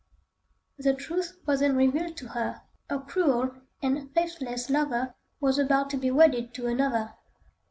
The 0.79 0.95
truth 0.95 1.37
was 1.45 1.59
then 1.59 1.75
revealed 1.75 2.17
to 2.17 2.29
her: 2.29 2.63
her 2.89 2.97
cruel 3.01 3.53
and 3.83 4.11
faithless 4.15 4.67
lover 4.67 5.13
was 5.39 5.59
about 5.59 5.91
to 5.91 5.97
be 5.97 6.09
wedded 6.09 6.55
to 6.55 6.65
another. 6.65 7.13